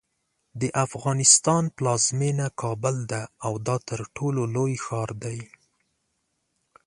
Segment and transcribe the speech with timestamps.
[0.61, 5.39] د افغانستان پلازمینه کابل ده او دا ترټولو لوی ښار دی.